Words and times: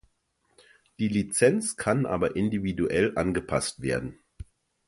Die 0.97 1.07
Lizenz 1.09 1.77
kann 1.77 2.07
aber 2.07 2.35
individuell 2.35 3.15
angepasst 3.19 3.83
werden. 3.83 4.17